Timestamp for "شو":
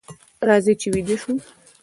1.21-1.33